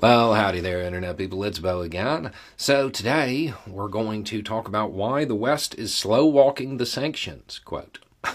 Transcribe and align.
Well, 0.00 0.32
howdy 0.32 0.60
there, 0.60 0.80
Internet 0.80 1.18
people. 1.18 1.44
It's 1.44 1.58
Beau 1.58 1.82
again. 1.82 2.32
So, 2.56 2.88
today 2.88 3.52
we're 3.66 3.88
going 3.88 4.24
to 4.24 4.40
talk 4.40 4.66
about 4.66 4.92
why 4.92 5.26
the 5.26 5.34
West 5.34 5.74
is 5.74 5.94
slow 5.94 6.24
walking 6.24 6.78
the 6.78 6.86
sanctions. 6.86 7.60
Quote. 7.62 7.98
uh, 8.24 8.34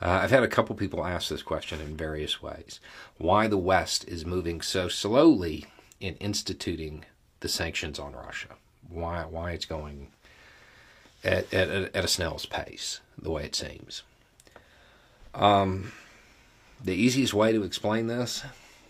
I've 0.00 0.30
had 0.30 0.44
a 0.44 0.48
couple 0.48 0.74
people 0.74 1.04
ask 1.04 1.28
this 1.28 1.42
question 1.42 1.82
in 1.82 1.94
various 1.94 2.40
ways. 2.40 2.80
Why 3.18 3.48
the 3.48 3.58
West 3.58 4.08
is 4.08 4.24
moving 4.24 4.62
so 4.62 4.88
slowly 4.88 5.66
in 6.00 6.14
instituting 6.14 7.04
the 7.40 7.50
sanctions 7.50 7.98
on 7.98 8.14
Russia. 8.14 8.54
Why, 8.88 9.26
why 9.26 9.50
it's 9.50 9.66
going 9.66 10.08
at, 11.22 11.52
at, 11.52 11.68
at 11.68 12.04
a 12.04 12.08
snail's 12.08 12.46
pace, 12.46 13.00
the 13.20 13.30
way 13.30 13.44
it 13.44 13.54
seems. 13.54 14.04
Um, 15.34 15.92
the 16.82 16.94
easiest 16.94 17.34
way 17.34 17.52
to 17.52 17.62
explain 17.62 18.06
this 18.06 18.42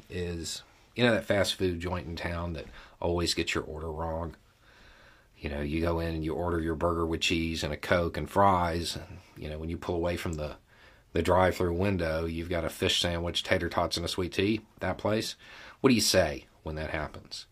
is 0.09 0.63
you 0.97 1.05
know 1.05 1.13
that 1.13 1.27
fast 1.27 1.55
food 1.55 1.79
joint 1.79 2.07
in 2.07 2.17
town 2.17 2.55
that 2.55 2.67
always 3.01 3.35
gets 3.35 3.55
your 3.55 3.65
order 3.65 3.93
wrong. 3.93 4.35
You 5.39 5.51
know, 5.51 5.61
you 5.61 5.83
go 5.83 6.01
in 6.01 6.15
and 6.15 6.25
you 6.25 6.33
order 6.35 6.59
your 6.59 6.75
burger 6.75 7.07
with 7.07 7.21
cheese 7.21 7.63
and 7.63 7.73
a 7.73 7.77
coke 7.77 8.17
and 8.17 8.29
fries, 8.29 8.97
and 8.97 9.19
you 9.37 9.49
know 9.49 9.59
when 9.59 9.69
you 9.69 9.77
pull 9.77 9.95
away 9.95 10.17
from 10.17 10.33
the 10.33 10.57
the 11.13 11.23
drive-through 11.23 11.73
window, 11.73 12.27
you've 12.27 12.51
got 12.51 12.65
a 12.65 12.69
fish 12.69 13.01
sandwich, 13.01 13.43
tater 13.43 13.71
tots, 13.71 13.97
and 13.97 14.05
a 14.05 14.09
sweet 14.09 14.35
tea. 14.35 14.63
That 14.81 14.99
place. 14.99 15.35
What 15.81 15.89
do 15.89 15.95
you 15.95 16.01
say 16.01 16.47
when 16.63 16.75
that 16.75 16.91
happens? 16.91 17.47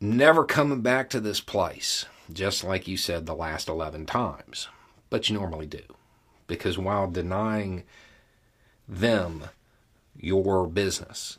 Never 0.00 0.44
coming 0.44 0.80
back 0.80 1.10
to 1.10 1.18
this 1.18 1.40
place, 1.40 2.04
just 2.32 2.62
like 2.62 2.86
you 2.86 2.96
said 2.96 3.26
the 3.26 3.34
last 3.34 3.68
11 3.68 4.06
times. 4.06 4.68
But 5.10 5.28
you 5.28 5.36
normally 5.36 5.66
do. 5.66 5.82
Because 6.46 6.78
while 6.78 7.10
denying 7.10 7.82
them 8.86 9.46
your 10.16 10.68
business 10.68 11.38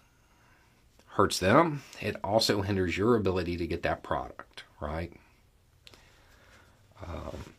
hurts 1.15 1.39
them, 1.39 1.81
it 2.01 2.17
also 2.25 2.61
hinders 2.61 2.97
your 2.97 3.15
ability 3.15 3.55
to 3.55 3.65
get 3.65 3.83
that 3.83 4.03
product, 4.03 4.65
right? 4.81 5.13
Um, 7.07 7.53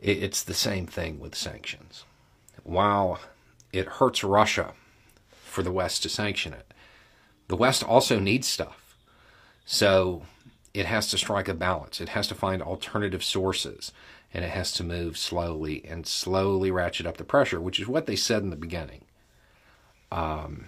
it, 0.00 0.22
it's 0.22 0.44
the 0.44 0.54
same 0.54 0.86
thing 0.86 1.18
with 1.18 1.34
sanctions. 1.34 2.04
While 2.62 3.18
it 3.72 3.86
hurts 3.86 4.22
Russia 4.22 4.74
for 5.44 5.64
the 5.64 5.72
West 5.72 6.04
to 6.04 6.08
sanction 6.08 6.52
it, 6.52 6.72
the 7.48 7.56
West 7.56 7.82
also 7.82 8.20
needs 8.20 8.46
stuff. 8.46 8.96
So 9.64 10.22
it 10.72 10.86
has 10.86 11.08
to 11.08 11.18
strike 11.18 11.48
a 11.48 11.54
balance. 11.54 12.00
It 12.00 12.10
has 12.10 12.28
to 12.28 12.36
find 12.36 12.62
alternative 12.62 13.24
sources 13.24 13.90
and 14.32 14.44
it 14.44 14.50
has 14.52 14.70
to 14.74 14.84
move 14.84 15.18
slowly 15.18 15.84
and 15.84 16.06
slowly 16.06 16.70
ratchet 16.70 17.04
up 17.04 17.16
the 17.16 17.24
pressure, 17.24 17.60
which 17.60 17.80
is 17.80 17.88
what 17.88 18.06
they 18.06 18.16
said 18.16 18.44
in 18.44 18.50
the 18.50 18.56
beginning. 18.56 19.06
Um, 20.12 20.66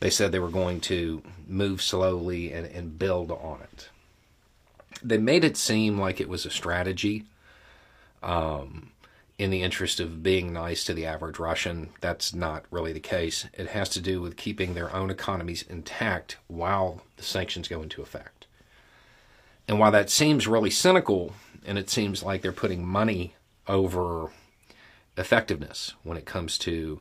they 0.00 0.10
said 0.10 0.30
they 0.30 0.38
were 0.38 0.48
going 0.48 0.80
to 0.80 1.22
move 1.46 1.82
slowly 1.82 2.52
and, 2.52 2.66
and 2.66 2.98
build 2.98 3.30
on 3.30 3.60
it. 3.62 3.88
They 5.02 5.18
made 5.18 5.44
it 5.44 5.56
seem 5.56 5.98
like 5.98 6.20
it 6.20 6.28
was 6.28 6.46
a 6.46 6.50
strategy 6.50 7.24
um, 8.22 8.90
in 9.38 9.50
the 9.50 9.62
interest 9.62 10.00
of 10.00 10.22
being 10.22 10.52
nice 10.52 10.84
to 10.84 10.94
the 10.94 11.06
average 11.06 11.38
Russian. 11.38 11.90
That's 12.00 12.34
not 12.34 12.64
really 12.70 12.92
the 12.92 13.00
case. 13.00 13.46
It 13.54 13.68
has 13.68 13.88
to 13.90 14.00
do 14.00 14.20
with 14.20 14.36
keeping 14.36 14.74
their 14.74 14.94
own 14.94 15.10
economies 15.10 15.64
intact 15.68 16.36
while 16.48 17.02
the 17.16 17.22
sanctions 17.22 17.68
go 17.68 17.82
into 17.82 18.02
effect. 18.02 18.46
And 19.68 19.78
while 19.78 19.92
that 19.92 20.10
seems 20.10 20.48
really 20.48 20.70
cynical, 20.70 21.34
and 21.64 21.78
it 21.78 21.90
seems 21.90 22.22
like 22.22 22.42
they're 22.42 22.52
putting 22.52 22.86
money 22.86 23.34
over 23.66 24.30
effectiveness 25.16 25.94
when 26.02 26.16
it 26.16 26.24
comes 26.24 26.56
to 26.58 27.00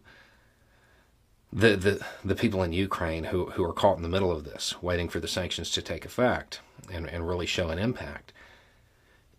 the, 1.52 1.76
the, 1.76 2.06
the 2.26 2.36
people 2.36 2.62
in 2.64 2.74
Ukraine 2.74 3.26
who, 3.26 3.52
who 3.52 3.64
are 3.64 3.74
caught 3.74 3.98
in 3.98 4.04
the 4.04 4.10
middle 4.10 4.32
of 4.32 4.44
this, 4.44 4.82
waiting 4.82 5.10
for 5.10 5.20
the 5.20 5.28
sanctions 5.28 5.72
to 5.72 5.82
take 5.82 6.06
effect 6.06 6.60
and, 6.92 7.08
and 7.08 7.28
really 7.28 7.46
show 7.46 7.70
an 7.70 7.80
impact. 7.80 8.34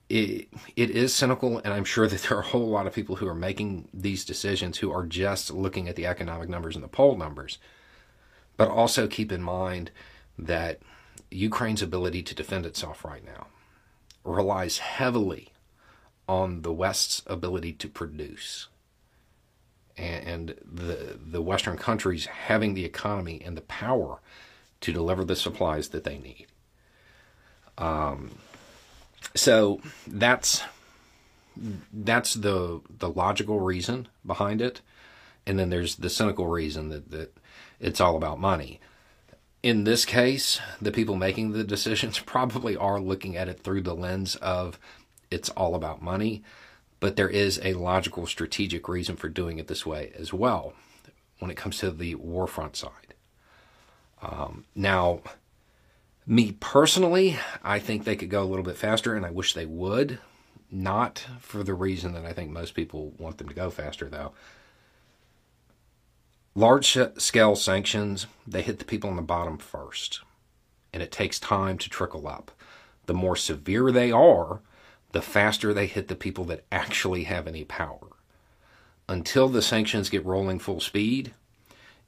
It, 0.08 0.48
it 0.74 0.90
is 0.90 1.14
cynical, 1.14 1.58
and 1.58 1.74
I'm 1.74 1.84
sure 1.84 2.06
that 2.08 2.22
there 2.28 2.38
are 2.38 2.42
a 2.42 2.46
whole 2.46 2.68
lot 2.68 2.86
of 2.86 2.94
people 2.94 3.16
who 3.16 3.28
are 3.28 3.34
making 3.34 3.88
these 3.92 4.24
decisions 4.24 4.78
who 4.78 4.90
are 4.90 5.04
just 5.04 5.50
looking 5.50 5.88
at 5.88 5.96
the 5.96 6.06
economic 6.06 6.48
numbers 6.48 6.74
and 6.74 6.84
the 6.84 6.88
poll 6.88 7.16
numbers. 7.16 7.58
But 8.56 8.68
also 8.68 9.06
keep 9.06 9.30
in 9.30 9.42
mind 9.42 9.90
that 10.38 10.80
Ukraine's 11.30 11.82
ability 11.82 12.22
to 12.22 12.34
defend 12.34 12.64
itself 12.64 13.04
right 13.04 13.24
now 13.24 13.48
relies 14.24 14.78
heavily 14.78 15.52
on 16.28 16.62
the 16.62 16.72
West's 16.72 17.22
ability 17.26 17.72
to 17.74 17.88
produce 17.88 18.68
and 19.98 20.54
the 20.64 21.18
the 21.20 21.42
Western 21.42 21.76
countries 21.76 22.26
having 22.26 22.74
the 22.74 22.84
economy 22.84 23.42
and 23.44 23.56
the 23.56 23.62
power 23.62 24.20
to 24.80 24.92
deliver 24.92 25.24
the 25.24 25.36
supplies 25.36 25.88
that 25.88 26.04
they 26.04 26.18
need. 26.18 26.46
Um, 27.76 28.30
so 29.34 29.80
that's 30.06 30.62
that's 31.92 32.34
the 32.34 32.80
the 32.88 33.08
logical 33.08 33.60
reason 33.60 34.08
behind 34.24 34.60
it, 34.60 34.80
and 35.46 35.58
then 35.58 35.70
there's 35.70 35.96
the 35.96 36.10
cynical 36.10 36.46
reason 36.46 36.88
that 36.90 37.10
that 37.10 37.36
it's 37.80 38.00
all 38.00 38.16
about 38.16 38.40
money. 38.40 38.80
In 39.62 39.82
this 39.84 40.04
case, 40.04 40.60
the 40.80 40.92
people 40.92 41.16
making 41.16 41.52
the 41.52 41.64
decisions 41.64 42.18
probably 42.26 42.76
are 42.76 43.00
looking 43.00 43.36
at 43.36 43.48
it 43.48 43.60
through 43.60 43.82
the 43.82 43.94
lens 43.94 44.36
of 44.36 44.78
it's 45.30 45.50
all 45.50 45.74
about 45.74 46.00
money 46.00 46.42
but 47.00 47.16
there 47.16 47.28
is 47.28 47.60
a 47.62 47.74
logical 47.74 48.26
strategic 48.26 48.88
reason 48.88 49.16
for 49.16 49.28
doing 49.28 49.58
it 49.58 49.68
this 49.68 49.86
way 49.86 50.12
as 50.18 50.32
well 50.32 50.72
when 51.38 51.50
it 51.50 51.56
comes 51.56 51.78
to 51.78 51.90
the 51.90 52.14
war 52.16 52.46
front 52.46 52.76
side. 52.76 53.14
Um, 54.20 54.64
now, 54.74 55.20
me 56.26 56.52
personally, 56.52 57.38
I 57.62 57.78
think 57.78 58.04
they 58.04 58.16
could 58.16 58.30
go 58.30 58.42
a 58.42 58.46
little 58.46 58.64
bit 58.64 58.76
faster, 58.76 59.14
and 59.14 59.24
I 59.24 59.30
wish 59.30 59.54
they 59.54 59.66
would. 59.66 60.18
Not 60.70 61.26
for 61.40 61.62
the 61.62 61.72
reason 61.72 62.12
that 62.12 62.26
I 62.26 62.32
think 62.32 62.50
most 62.50 62.74
people 62.74 63.14
want 63.18 63.38
them 63.38 63.48
to 63.48 63.54
go 63.54 63.70
faster, 63.70 64.08
though. 64.08 64.32
Large 66.54 66.98
scale 67.18 67.56
sanctions, 67.56 68.26
they 68.46 68.62
hit 68.62 68.78
the 68.78 68.84
people 68.84 69.08
on 69.08 69.16
the 69.16 69.22
bottom 69.22 69.56
first, 69.58 70.20
and 70.92 71.02
it 71.02 71.12
takes 71.12 71.38
time 71.38 71.78
to 71.78 71.88
trickle 71.88 72.26
up. 72.26 72.50
The 73.06 73.14
more 73.14 73.36
severe 73.36 73.90
they 73.90 74.10
are, 74.10 74.60
the 75.12 75.22
faster 75.22 75.72
they 75.72 75.86
hit 75.86 76.08
the 76.08 76.14
people 76.14 76.44
that 76.44 76.64
actually 76.70 77.24
have 77.24 77.46
any 77.46 77.64
power. 77.64 78.08
Until 79.08 79.48
the 79.48 79.62
sanctions 79.62 80.10
get 80.10 80.24
rolling 80.24 80.58
full 80.58 80.80
speed, 80.80 81.32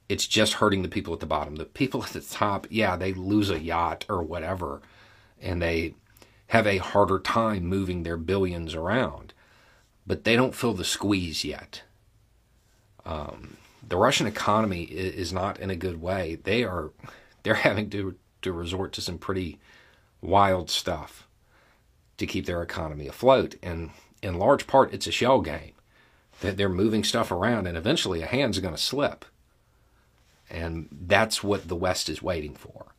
it's 0.07 0.27
just 0.27 0.53
hurting 0.53 0.83
the 0.83 0.89
people 0.89 1.13
at 1.13 1.19
the 1.19 1.25
bottom. 1.25 1.55
The 1.55 1.65
people 1.65 2.03
at 2.03 2.11
the 2.11 2.21
top, 2.21 2.67
yeah, 2.69 2.95
they 2.95 3.13
lose 3.13 3.49
a 3.49 3.59
yacht 3.59 4.05
or 4.07 4.21
whatever, 4.21 4.81
and 5.41 5.61
they 5.61 5.95
have 6.47 6.67
a 6.67 6.77
harder 6.77 7.17
time 7.17 7.65
moving 7.65 8.03
their 8.03 8.17
billions 8.17 8.75
around, 8.75 9.33
but 10.05 10.23
they 10.23 10.35
don't 10.35 10.53
feel 10.53 10.73
the 10.73 10.83
squeeze 10.83 11.43
yet. 11.43 11.83
Um, 13.05 13.57
the 13.87 13.97
Russian 13.97 14.27
economy 14.27 14.83
is 14.83 15.33
not 15.33 15.59
in 15.59 15.69
a 15.69 15.75
good 15.75 16.01
way. 16.01 16.37
They 16.43 16.63
are 16.63 16.91
they're 17.43 17.53
having 17.69 17.89
to 17.91 18.15
to 18.43 18.51
resort 18.51 18.93
to 18.93 19.01
some 19.01 19.17
pretty 19.17 19.59
wild 20.21 20.69
stuff 20.69 21.27
to 22.21 22.27
keep 22.27 22.45
their 22.45 22.61
economy 22.61 23.07
afloat. 23.07 23.55
And 23.61 23.91
in 24.23 24.39
large 24.39 24.65
part, 24.67 24.93
it's 24.93 25.07
a 25.07 25.11
shell 25.11 25.41
game. 25.41 25.73
That 26.39 26.57
they're 26.57 26.69
moving 26.69 27.03
stuff 27.03 27.31
around, 27.31 27.67
and 27.67 27.77
eventually 27.77 28.21
a 28.21 28.25
hand's 28.25 28.59
going 28.59 28.73
to 28.73 28.81
slip. 28.81 29.25
And 30.49 30.87
that's 30.91 31.43
what 31.43 31.67
the 31.67 31.75
West 31.75 32.09
is 32.09 32.21
waiting 32.21 32.55
for. 32.55 32.95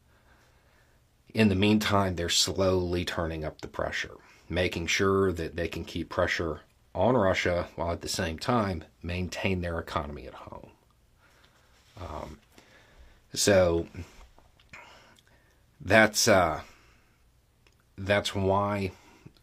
In 1.35 1.49
the 1.49 1.55
meantime, 1.55 2.15
they're 2.15 2.29
slowly 2.29 3.05
turning 3.05 3.45
up 3.45 3.61
the 3.61 3.69
pressure, 3.69 4.17
making 4.49 4.87
sure 4.87 5.33
that 5.33 5.57
they 5.57 5.67
can 5.67 5.85
keep 5.85 6.09
pressure 6.09 6.61
on 6.95 7.17
Russia 7.17 7.69
while 7.75 7.91
at 7.91 8.03
the 8.03 8.09
same 8.09 8.39
time 8.39 8.85
maintain 9.03 9.61
their 9.61 9.79
economy 9.79 10.27
at 10.27 10.35
home. 10.35 10.71
Um, 12.01 12.39
so 13.33 13.87
that's 15.81 16.29
uh, 16.29 16.61
that's 17.97 18.35
why 18.35 18.93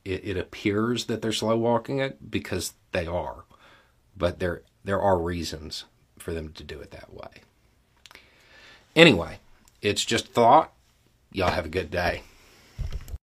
it, 0.05 0.21
it 0.23 0.37
appears 0.37 1.05
that 1.05 1.21
they're 1.21 1.31
slow 1.31 1.57
walking 1.57 1.99
it 1.99 2.31
because 2.31 2.73
they 2.91 3.05
are, 3.05 3.43
but 4.17 4.39
there 4.39 4.61
there 4.83 5.01
are 5.01 5.19
reasons 5.19 5.85
for 6.17 6.33
them 6.33 6.51
to 6.53 6.63
do 6.63 6.79
it 6.79 6.91
that 6.91 7.13
way. 7.13 7.43
Anyway, 8.95 9.39
it's 9.81 10.03
just 10.03 10.27
thought. 10.27 10.73
Y'all 11.31 11.51
have 11.51 11.65
a 11.65 11.69
good 11.69 11.91
day. 11.91 12.23